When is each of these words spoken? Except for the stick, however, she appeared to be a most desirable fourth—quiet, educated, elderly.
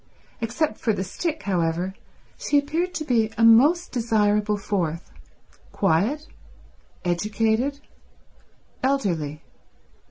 Except 0.39 0.79
for 0.79 0.93
the 0.93 1.03
stick, 1.03 1.43
however, 1.43 1.93
she 2.35 2.57
appeared 2.57 2.95
to 2.95 3.05
be 3.05 3.31
a 3.37 3.43
most 3.43 3.91
desirable 3.91 4.57
fourth—quiet, 4.57 6.25
educated, 7.05 7.79
elderly. 8.81 9.43